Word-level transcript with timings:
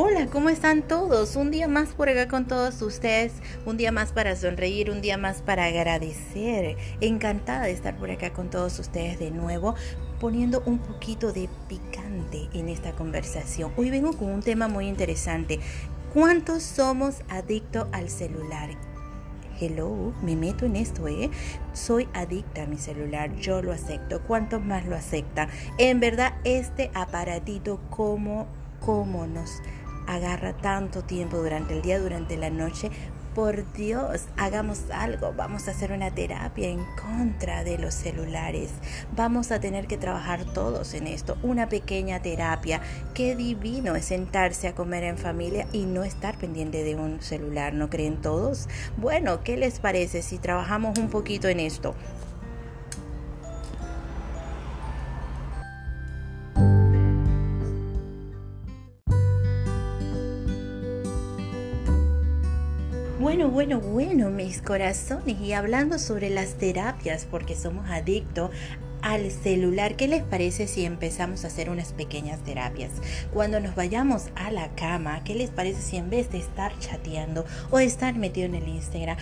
Hola, 0.00 0.28
¿cómo 0.30 0.48
están 0.48 0.82
todos? 0.82 1.34
Un 1.34 1.50
día 1.50 1.66
más 1.66 1.88
por 1.88 2.08
acá 2.08 2.28
con 2.28 2.46
todos 2.46 2.82
ustedes, 2.82 3.32
un 3.66 3.76
día 3.76 3.90
más 3.90 4.12
para 4.12 4.36
sonreír, 4.36 4.92
un 4.92 5.00
día 5.00 5.18
más 5.18 5.42
para 5.42 5.64
agradecer. 5.64 6.76
Encantada 7.00 7.62
de 7.62 7.72
estar 7.72 7.96
por 7.96 8.08
acá 8.08 8.32
con 8.32 8.48
todos 8.48 8.78
ustedes 8.78 9.18
de 9.18 9.32
nuevo, 9.32 9.74
poniendo 10.20 10.62
un 10.66 10.78
poquito 10.78 11.32
de 11.32 11.48
picante 11.68 12.48
en 12.54 12.68
esta 12.68 12.92
conversación. 12.92 13.72
Hoy 13.76 13.90
vengo 13.90 14.12
con 14.12 14.30
un 14.30 14.40
tema 14.40 14.68
muy 14.68 14.86
interesante. 14.86 15.58
¿Cuántos 16.14 16.62
somos 16.62 17.22
adictos 17.28 17.88
al 17.90 18.08
celular? 18.08 18.70
Hello, 19.60 20.14
me 20.22 20.36
meto 20.36 20.64
en 20.64 20.76
esto, 20.76 21.08
¿eh? 21.08 21.28
Soy 21.72 22.08
adicta 22.14 22.62
a 22.62 22.66
mi 22.66 22.78
celular, 22.78 23.34
yo 23.34 23.62
lo 23.62 23.72
acepto. 23.72 24.22
¿Cuántos 24.22 24.64
más 24.64 24.86
lo 24.86 24.94
aceptan? 24.94 25.48
En 25.76 25.98
verdad, 25.98 26.34
este 26.44 26.92
aparatito, 26.94 27.80
¿cómo, 27.90 28.46
cómo 28.78 29.26
nos 29.26 29.60
agarra 30.08 30.54
tanto 30.54 31.02
tiempo 31.02 31.36
durante 31.36 31.74
el 31.74 31.82
día, 31.82 32.00
durante 32.00 32.36
la 32.36 32.50
noche. 32.50 32.90
Por 33.34 33.72
Dios, 33.72 34.24
hagamos 34.36 34.90
algo. 34.90 35.32
Vamos 35.36 35.68
a 35.68 35.70
hacer 35.70 35.92
una 35.92 36.10
terapia 36.10 36.68
en 36.68 36.84
contra 36.96 37.62
de 37.62 37.78
los 37.78 37.94
celulares. 37.94 38.70
Vamos 39.14 39.52
a 39.52 39.60
tener 39.60 39.86
que 39.86 39.96
trabajar 39.96 40.44
todos 40.44 40.94
en 40.94 41.06
esto. 41.06 41.36
Una 41.42 41.68
pequeña 41.68 42.20
terapia. 42.20 42.80
Qué 43.14 43.36
divino 43.36 43.94
es 43.94 44.06
sentarse 44.06 44.66
a 44.66 44.74
comer 44.74 45.04
en 45.04 45.18
familia 45.18 45.68
y 45.72 45.84
no 45.84 46.02
estar 46.02 46.36
pendiente 46.36 46.82
de 46.82 46.96
un 46.96 47.22
celular. 47.22 47.74
¿No 47.74 47.90
creen 47.90 48.20
todos? 48.20 48.66
Bueno, 48.96 49.44
¿qué 49.44 49.56
les 49.56 49.78
parece 49.78 50.22
si 50.22 50.38
trabajamos 50.38 50.98
un 50.98 51.08
poquito 51.08 51.46
en 51.46 51.60
esto? 51.60 51.94
Bueno, 63.28 63.50
bueno, 63.50 63.78
bueno, 63.78 64.30
mis 64.30 64.62
corazones. 64.62 65.38
Y 65.38 65.52
hablando 65.52 65.98
sobre 65.98 66.30
las 66.30 66.54
terapias, 66.54 67.26
porque 67.30 67.54
somos 67.56 67.90
adictos 67.90 68.50
al 69.02 69.30
celular, 69.30 69.96
¿qué 69.96 70.08
les 70.08 70.22
parece 70.22 70.66
si 70.66 70.86
empezamos 70.86 71.44
a 71.44 71.48
hacer 71.48 71.68
unas 71.68 71.92
pequeñas 71.92 72.42
terapias? 72.42 72.90
Cuando 73.30 73.60
nos 73.60 73.74
vayamos 73.74 74.30
a 74.34 74.50
la 74.50 74.74
cama, 74.76 75.22
¿qué 75.24 75.34
les 75.34 75.50
parece 75.50 75.82
si 75.82 75.98
en 75.98 76.08
vez 76.08 76.32
de 76.32 76.38
estar 76.38 76.72
chateando 76.78 77.44
o 77.70 77.78
estar 77.78 78.14
metido 78.14 78.46
en 78.46 78.54
el 78.54 78.66
Instagram 78.66 79.18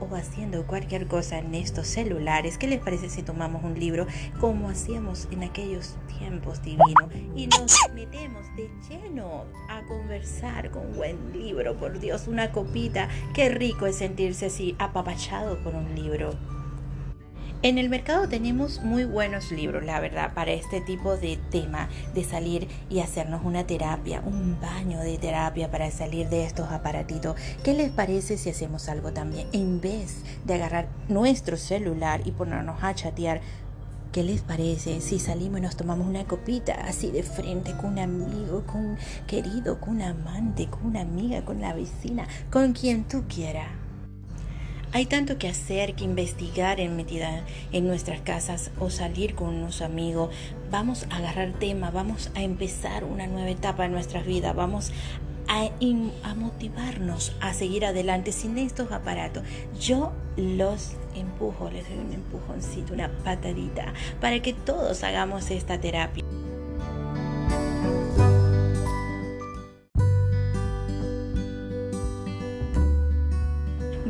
o 0.00 0.14
haciendo 0.14 0.66
cualquier 0.66 1.06
cosa 1.06 1.38
en 1.38 1.54
estos 1.54 1.86
celulares, 1.86 2.58
¿qué 2.58 2.66
les 2.66 2.80
parece 2.80 3.08
si 3.08 3.22
tomamos 3.22 3.64
un 3.64 3.78
libro 3.78 4.06
como 4.40 4.68
hacíamos 4.68 5.28
en 5.30 5.44
aquellos 5.44 5.96
tiempos 6.18 6.62
divinos 6.62 7.08
y 7.34 7.46
nos 7.46 7.76
metemos 7.94 8.44
de 8.56 8.70
lleno 8.88 9.44
a 9.68 9.82
conversar 9.86 10.70
con 10.70 10.86
un 10.86 10.96
buen 10.96 11.32
libro? 11.32 11.76
Por 11.76 11.98
Dios, 11.98 12.28
una 12.28 12.52
copita, 12.52 13.08
qué 13.34 13.48
rico 13.48 13.86
es 13.86 13.96
sentirse 13.96 14.46
así 14.46 14.76
apapachado 14.78 15.58
por 15.62 15.74
un 15.74 15.94
libro. 15.94 16.57
En 17.60 17.76
el 17.76 17.88
mercado 17.88 18.28
tenemos 18.28 18.82
muy 18.84 19.04
buenos 19.04 19.50
libros, 19.50 19.82
la 19.82 19.98
verdad, 19.98 20.32
para 20.32 20.52
este 20.52 20.80
tipo 20.80 21.16
de 21.16 21.40
tema, 21.50 21.88
de 22.14 22.22
salir 22.22 22.68
y 22.88 23.00
hacernos 23.00 23.44
una 23.44 23.66
terapia, 23.66 24.22
un 24.24 24.60
baño 24.60 25.00
de 25.00 25.18
terapia 25.18 25.68
para 25.68 25.90
salir 25.90 26.28
de 26.28 26.44
estos 26.44 26.70
aparatitos. 26.70 27.34
¿Qué 27.64 27.74
les 27.74 27.90
parece 27.90 28.38
si 28.38 28.48
hacemos 28.50 28.88
algo 28.88 29.12
también? 29.12 29.48
En 29.52 29.80
vez 29.80 30.22
de 30.44 30.54
agarrar 30.54 30.86
nuestro 31.08 31.56
celular 31.56 32.20
y 32.24 32.30
ponernos 32.30 32.80
a 32.80 32.94
chatear, 32.94 33.40
¿Qué 34.12 34.22
les 34.22 34.40
parece 34.40 35.02
si 35.02 35.18
salimos 35.18 35.58
y 35.58 35.62
nos 35.62 35.76
tomamos 35.76 36.06
una 36.06 36.24
copita 36.24 36.72
así 36.86 37.10
de 37.10 37.22
frente 37.22 37.76
con 37.76 37.92
un 37.92 37.98
amigo, 37.98 38.64
con 38.64 38.80
un 38.80 38.98
querido, 39.26 39.80
con 39.80 39.96
un 39.96 40.02
amante, 40.02 40.66
con 40.66 40.86
una 40.86 41.02
amiga, 41.02 41.44
con 41.44 41.60
la 41.60 41.74
vecina, 41.74 42.26
con 42.50 42.72
quien 42.72 43.04
tú 43.04 43.24
quieras? 43.28 43.68
Hay 44.92 45.04
tanto 45.04 45.36
que 45.36 45.48
hacer, 45.48 45.94
que 45.94 46.04
investigar 46.04 46.80
en 46.80 46.96
metida 46.96 47.44
en 47.72 47.86
nuestras 47.86 48.20
casas 48.22 48.70
o 48.78 48.88
salir 48.88 49.34
con 49.34 49.48
unos 49.48 49.82
amigos. 49.82 50.34
Vamos 50.70 51.06
a 51.10 51.16
agarrar 51.16 51.52
tema, 51.52 51.90
vamos 51.90 52.30
a 52.34 52.42
empezar 52.42 53.04
una 53.04 53.26
nueva 53.26 53.50
etapa 53.50 53.84
en 53.84 53.92
nuestras 53.92 54.24
vidas, 54.24 54.56
vamos 54.56 54.92
a, 55.46 55.68
a, 56.22 56.34
motivarnos 56.34 57.36
a 57.40 57.52
seguir 57.52 57.84
adelante 57.84 58.32
sin 58.32 58.56
estos 58.56 58.90
aparatos. 58.90 59.42
Yo 59.78 60.12
los 60.36 60.92
empujo, 61.14 61.70
les 61.70 61.86
doy 61.86 61.98
un 61.98 62.14
empujoncito, 62.14 62.94
una 62.94 63.10
patadita, 63.10 63.92
para 64.22 64.40
que 64.40 64.54
todos 64.54 65.04
hagamos 65.04 65.50
esta 65.50 65.78
terapia. 65.78 66.24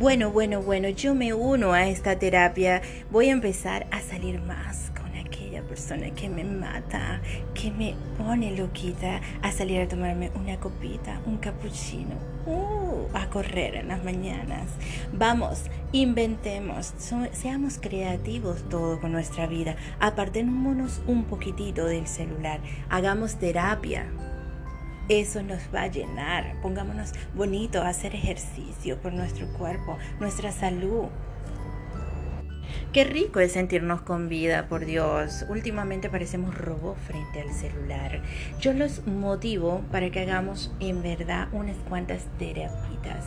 Bueno, 0.09 0.31
bueno, 0.31 0.63
bueno, 0.63 0.89
yo 0.89 1.13
me 1.13 1.35
uno 1.35 1.73
a 1.73 1.87
esta 1.87 2.17
terapia. 2.17 2.81
Voy 3.11 3.29
a 3.29 3.31
empezar 3.31 3.85
a 3.91 4.01
salir 4.01 4.41
más 4.41 4.91
con 4.99 5.15
aquella 5.15 5.61
persona 5.61 6.09
que 6.15 6.27
me 6.27 6.43
mata, 6.43 7.21
que 7.53 7.69
me 7.69 7.93
pone 8.17 8.57
loquita, 8.57 9.21
a 9.43 9.51
salir 9.51 9.81
a 9.81 9.87
tomarme 9.87 10.31
una 10.33 10.59
copita, 10.59 11.21
un 11.27 11.37
cappuccino, 11.37 12.15
uh, 12.47 13.05
a 13.13 13.29
correr 13.29 13.75
en 13.75 13.89
las 13.89 14.03
mañanas. 14.03 14.65
Vamos, 15.13 15.65
inventemos, 15.91 16.91
seamos 17.31 17.77
creativos 17.77 18.67
todo 18.67 18.99
con 18.99 19.11
nuestra 19.11 19.45
vida. 19.45 19.75
Apartémonos 19.99 21.03
un 21.05 21.25
poquitito 21.25 21.85
del 21.85 22.07
celular, 22.07 22.61
hagamos 22.89 23.35
terapia 23.35 24.07
eso 25.09 25.41
nos 25.41 25.59
va 25.73 25.83
a 25.83 25.87
llenar. 25.87 26.55
Pongámonos 26.61 27.11
bonitos 27.35 27.83
a 27.83 27.89
hacer 27.89 28.15
ejercicio 28.15 29.01
por 29.01 29.11
nuestro 29.11 29.47
cuerpo, 29.53 29.97
nuestra 30.19 30.51
salud. 30.51 31.05
Qué 32.91 33.03
rico 33.03 33.39
es 33.39 33.51
sentirnos 33.51 34.01
con 34.01 34.29
vida, 34.29 34.67
por 34.67 34.83
Dios. 34.83 35.45
Últimamente 35.47 36.09
parecemos 36.09 36.57
robots 36.57 36.99
frente 37.05 37.39
al 37.39 37.53
celular. 37.53 38.19
Yo 38.59 38.73
los 38.73 39.05
motivo 39.05 39.83
para 39.91 40.09
que 40.09 40.21
hagamos 40.21 40.71
en 40.79 41.03
verdad 41.03 41.49
unas 41.51 41.77
cuantas 41.87 42.25
terapitas, 42.39 43.25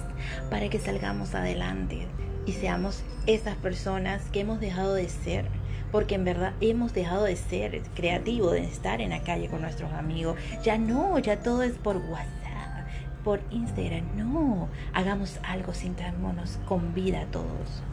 para 0.50 0.68
que 0.68 0.80
salgamos 0.80 1.36
adelante 1.36 2.08
y 2.44 2.54
seamos 2.54 3.04
esas 3.28 3.54
personas 3.54 4.24
que 4.32 4.40
hemos 4.40 4.58
dejado 4.58 4.94
de 4.94 5.08
ser 5.08 5.44
porque 5.92 6.16
en 6.16 6.24
verdad 6.24 6.54
hemos 6.60 6.92
dejado 6.92 7.22
de 7.22 7.36
ser 7.36 7.82
creativos, 7.94 8.50
de 8.52 8.64
estar 8.64 9.00
en 9.00 9.10
la 9.10 9.22
calle 9.22 9.48
con 9.48 9.60
nuestros 9.60 9.92
amigos. 9.92 10.36
Ya 10.64 10.76
no, 10.76 11.20
ya 11.20 11.38
todo 11.38 11.62
es 11.62 11.74
por 11.74 11.98
WhatsApp, 11.98 12.88
por 13.22 13.38
Instagram. 13.52 14.16
No, 14.16 14.68
hagamos 14.92 15.38
algo, 15.44 15.72
sintámonos 15.72 16.58
con 16.66 16.94
vida 16.94 17.26
todos. 17.30 17.84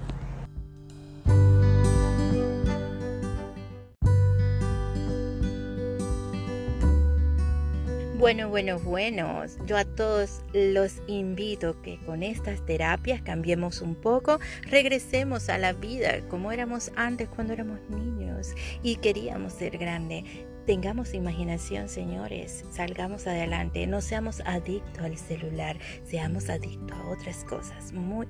Bueno, 8.19 8.49
bueno, 8.49 8.77
bueno, 8.79 9.43
yo 9.65 9.77
a 9.77 9.85
todos 9.85 10.43
los 10.51 11.01
invito 11.07 11.81
que 11.81 11.97
con 12.05 12.21
estas 12.21 12.65
terapias 12.65 13.21
cambiemos 13.21 13.81
un 13.81 13.95
poco, 13.95 14.39
regresemos 14.63 15.47
a 15.47 15.57
la 15.57 15.71
vida 15.71 16.19
como 16.27 16.51
éramos 16.51 16.91
antes 16.97 17.29
cuando 17.29 17.53
éramos 17.53 17.79
niños 17.89 18.55
y 18.83 18.97
queríamos 18.97 19.53
ser 19.53 19.77
grandes. 19.77 20.25
Tengamos 20.65 21.13
imaginación, 21.13 21.87
señores, 21.87 22.65
salgamos 22.73 23.25
adelante, 23.25 23.87
no 23.87 24.01
seamos 24.01 24.41
adictos 24.41 25.01
al 25.01 25.17
celular, 25.17 25.79
seamos 26.03 26.49
adictos 26.49 26.97
a 26.97 27.07
otras 27.07 27.45
cosas 27.45 27.93
muy 27.93 28.27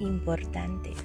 importantes. 0.00 0.98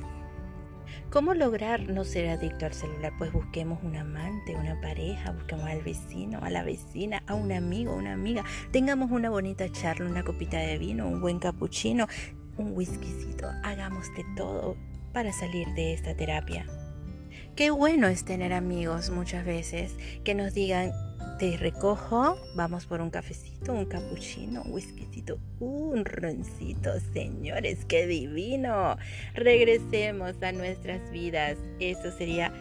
¿Cómo 1.11 1.33
lograr 1.33 1.89
no 1.89 2.03
ser 2.03 2.29
adicto 2.29 2.67
al 2.67 2.73
celular? 2.75 3.13
Pues 3.17 3.33
busquemos 3.33 3.79
un 3.81 3.95
amante, 3.95 4.55
una 4.55 4.79
pareja, 4.79 5.31
busquemos 5.31 5.65
al 5.65 5.81
vecino, 5.81 6.37
a 6.43 6.51
la 6.51 6.61
vecina, 6.61 7.23
a 7.25 7.33
un 7.33 7.51
amigo, 7.51 7.95
una 7.95 8.13
amiga. 8.13 8.43
Tengamos 8.71 9.09
una 9.09 9.31
bonita 9.31 9.71
charla, 9.71 10.07
una 10.07 10.23
copita 10.23 10.59
de 10.59 10.77
vino, 10.77 11.07
un 11.07 11.19
buen 11.19 11.39
capuchino, 11.39 12.05
un 12.57 12.73
whiskycito. 12.77 13.47
Hagamos 13.63 14.05
de 14.15 14.23
todo 14.37 14.77
para 15.11 15.33
salir 15.33 15.67
de 15.69 15.93
esta 15.93 16.15
terapia. 16.15 16.67
Qué 17.55 17.71
bueno 17.71 18.07
es 18.07 18.23
tener 18.23 18.53
amigos 18.53 19.09
muchas 19.09 19.45
veces 19.45 19.95
que 20.23 20.35
nos 20.35 20.53
digan, 20.53 20.91
te 21.39 21.55
recojo, 21.55 22.37
vamos 22.53 22.85
por 22.85 22.99
un 22.99 23.09
cafecito, 23.09 23.71
un 23.71 23.85
capuchino, 23.85 24.61
un 24.63 24.73
whiskycito, 24.73 25.39
un 25.61 26.03
roncito, 26.03 26.91
señores, 27.13 27.85
qué 27.85 28.05
divino. 28.07 28.97
Regresemos 29.35 30.35
a 30.43 30.51
nuestras 30.51 31.09
vidas, 31.11 31.57
eso 31.79 32.11
sería 32.11 32.51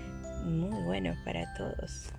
muy 0.44 0.80
bueno 0.84 1.16
para 1.24 1.52
todos. 1.54 2.12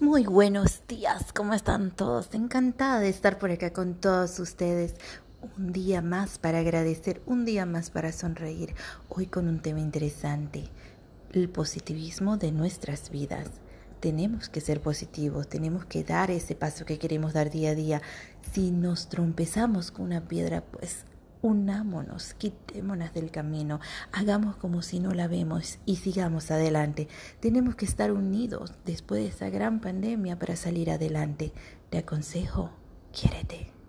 Muy 0.00 0.24
buenos 0.24 0.82
días, 0.88 1.32
¿cómo 1.32 1.54
están 1.54 1.92
todos? 1.92 2.34
Encantada 2.34 2.98
de 2.98 3.08
estar 3.08 3.38
por 3.38 3.52
acá 3.52 3.72
con 3.72 3.94
todos 3.94 4.40
ustedes. 4.40 4.96
Un 5.56 5.72
día 5.72 6.02
más 6.02 6.38
para 6.38 6.58
agradecer, 6.58 7.22
un 7.26 7.44
día 7.44 7.66
más 7.66 7.90
para 7.90 8.10
sonreír. 8.10 8.74
Hoy 9.08 9.26
con 9.26 9.46
un 9.46 9.60
tema 9.60 9.78
interesante 9.78 10.68
el 11.32 11.48
positivismo 11.48 12.36
de 12.36 12.52
nuestras 12.52 13.10
vidas. 13.10 13.48
tenemos 14.00 14.48
que 14.48 14.60
ser 14.60 14.80
positivos, 14.80 15.48
tenemos 15.48 15.84
que 15.84 16.02
dar 16.02 16.32
ese 16.32 16.56
paso 16.56 16.84
que 16.84 16.98
queremos 16.98 17.34
dar 17.34 17.50
día 17.50 17.70
a 17.70 17.74
día. 17.76 18.02
Si 18.52 18.72
nos 18.72 19.08
trompezamos 19.08 19.92
con 19.92 20.06
una 20.06 20.22
piedra, 20.22 20.64
pues 20.64 21.04
unámonos, 21.40 22.34
quitémonos 22.34 23.14
del 23.14 23.30
camino, 23.30 23.78
hagamos 24.10 24.56
como 24.56 24.82
si 24.82 24.98
no 24.98 25.12
la 25.12 25.28
vemos 25.28 25.78
y 25.86 25.96
sigamos 25.96 26.50
adelante. 26.50 27.06
Tenemos 27.38 27.76
que 27.76 27.84
estar 27.84 28.10
unidos 28.10 28.72
después 28.84 29.22
de 29.22 29.28
esa 29.28 29.50
gran 29.50 29.80
pandemia 29.80 30.36
para 30.36 30.56
salir 30.56 30.90
adelante. 30.90 31.52
Te 31.90 31.98
aconsejo, 31.98 32.70
quiérete. 33.12 33.81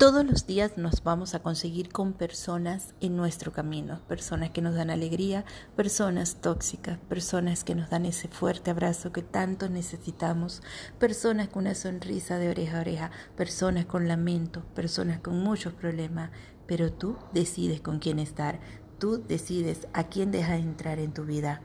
Todos 0.00 0.24
los 0.24 0.46
días 0.46 0.78
nos 0.78 1.02
vamos 1.04 1.34
a 1.34 1.40
conseguir 1.40 1.90
con 1.90 2.14
personas 2.14 2.94
en 3.02 3.16
nuestro 3.16 3.52
camino, 3.52 4.00
personas 4.08 4.48
que 4.48 4.62
nos 4.62 4.74
dan 4.74 4.88
alegría, 4.88 5.44
personas 5.76 6.36
tóxicas, 6.40 6.96
personas 6.96 7.64
que 7.64 7.74
nos 7.74 7.90
dan 7.90 8.06
ese 8.06 8.26
fuerte 8.26 8.70
abrazo 8.70 9.12
que 9.12 9.20
tanto 9.20 9.68
necesitamos, 9.68 10.62
personas 10.98 11.50
con 11.50 11.64
una 11.64 11.74
sonrisa 11.74 12.38
de 12.38 12.48
oreja 12.48 12.78
a 12.78 12.80
oreja, 12.80 13.10
personas 13.36 13.84
con 13.84 14.08
lamento, 14.08 14.64
personas 14.74 15.20
con 15.20 15.38
muchos 15.38 15.74
problemas, 15.74 16.30
pero 16.66 16.90
tú 16.90 17.18
decides 17.34 17.82
con 17.82 17.98
quién 17.98 18.20
estar, 18.20 18.58
tú 18.98 19.22
decides 19.22 19.86
a 19.92 20.04
quién 20.04 20.30
dejas 20.30 20.60
entrar 20.60 20.98
en 20.98 21.12
tu 21.12 21.26
vida. 21.26 21.60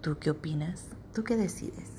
¿Tú 0.00 0.16
qué 0.18 0.30
opinas? 0.30 0.86
¿Tú 1.12 1.22
qué 1.22 1.36
decides? 1.36 1.90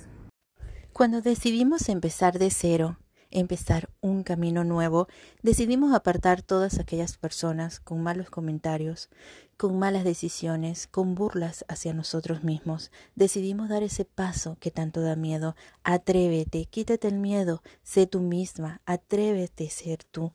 Cuando 0.93 1.21
decidimos 1.21 1.89
empezar 1.89 2.39
de 2.39 2.49
cero, 2.49 2.97
empezar 3.35 3.89
un 4.01 4.23
camino 4.23 4.63
nuevo, 4.63 5.07
decidimos 5.43 5.93
apartar 5.93 6.41
todas 6.41 6.79
aquellas 6.79 7.17
personas 7.17 7.79
con 7.79 8.01
malos 8.01 8.29
comentarios, 8.29 9.09
con 9.57 9.77
malas 9.77 10.03
decisiones, 10.03 10.87
con 10.87 11.15
burlas 11.15 11.65
hacia 11.67 11.93
nosotros 11.93 12.43
mismos. 12.43 12.91
Decidimos 13.15 13.69
dar 13.69 13.83
ese 13.83 14.05
paso 14.05 14.57
que 14.59 14.71
tanto 14.71 15.01
da 15.01 15.15
miedo. 15.15 15.55
Atrévete, 15.83 16.65
quítate 16.65 17.07
el 17.07 17.19
miedo, 17.19 17.61
sé 17.83 18.07
tú 18.07 18.21
misma, 18.21 18.81
atrévete 18.85 19.67
a 19.67 19.71
ser 19.71 20.03
tú. 20.03 20.31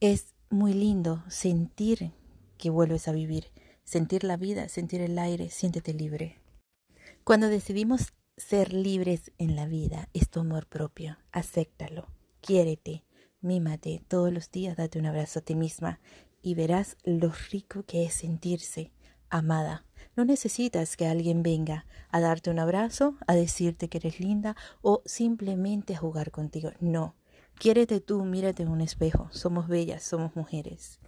Es 0.00 0.34
muy 0.50 0.74
lindo 0.74 1.24
sentir 1.28 2.12
que 2.58 2.70
vuelves 2.70 3.08
a 3.08 3.12
vivir, 3.12 3.46
sentir 3.84 4.24
la 4.24 4.36
vida, 4.36 4.68
sentir 4.68 5.00
el 5.00 5.18
aire, 5.18 5.50
siéntete 5.50 5.94
libre. 5.94 6.38
Cuando 7.24 7.48
decidimos 7.48 8.12
ser 8.36 8.72
libres 8.72 9.32
en 9.38 9.56
la 9.56 9.66
vida 9.66 10.08
es 10.12 10.28
tu 10.28 10.40
amor 10.40 10.66
propio, 10.66 11.18
acéptalo. 11.30 12.08
Quiérete, 12.42 13.04
mímate 13.40 14.02
todos 14.08 14.32
los 14.32 14.50
días, 14.50 14.76
date 14.76 14.98
un 14.98 15.06
abrazo 15.06 15.38
a 15.38 15.42
ti 15.42 15.54
misma 15.54 16.00
y 16.42 16.56
verás 16.56 16.96
lo 17.04 17.30
rico 17.52 17.84
que 17.84 18.04
es 18.04 18.14
sentirse 18.14 18.90
amada. 19.30 19.86
No 20.16 20.24
necesitas 20.24 20.96
que 20.96 21.06
alguien 21.06 21.44
venga 21.44 21.86
a 22.10 22.18
darte 22.18 22.50
un 22.50 22.58
abrazo, 22.58 23.16
a 23.28 23.36
decirte 23.36 23.88
que 23.88 23.98
eres 23.98 24.18
linda 24.18 24.56
o 24.80 25.02
simplemente 25.06 25.94
a 25.94 25.98
jugar 25.98 26.32
contigo. 26.32 26.72
No. 26.80 27.14
Quiérete 27.54 28.00
tú, 28.00 28.24
mírate 28.24 28.64
en 28.64 28.70
un 28.70 28.80
espejo. 28.80 29.28
Somos 29.30 29.68
bellas, 29.68 30.02
somos 30.02 30.34
mujeres. 30.34 30.98